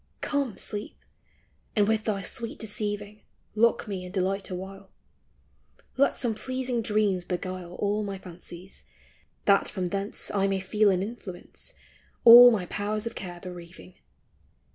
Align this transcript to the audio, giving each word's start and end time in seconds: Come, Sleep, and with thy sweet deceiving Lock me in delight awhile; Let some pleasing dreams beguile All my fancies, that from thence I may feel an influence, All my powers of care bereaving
Come, 0.21 0.57
Sleep, 0.57 0.97
and 1.75 1.87
with 1.87 2.05
thy 2.05 2.23
sweet 2.23 2.57
deceiving 2.57 3.21
Lock 3.53 3.87
me 3.87 4.03
in 4.03 4.11
delight 4.11 4.49
awhile; 4.49 4.89
Let 5.95 6.17
some 6.17 6.33
pleasing 6.33 6.81
dreams 6.81 7.23
beguile 7.23 7.73
All 7.75 8.03
my 8.03 8.17
fancies, 8.17 8.85
that 9.45 9.69
from 9.69 9.89
thence 9.89 10.31
I 10.31 10.47
may 10.47 10.59
feel 10.59 10.89
an 10.89 11.03
influence, 11.03 11.75
All 12.25 12.49
my 12.49 12.65
powers 12.65 13.05
of 13.05 13.13
care 13.13 13.39
bereaving 13.41 13.93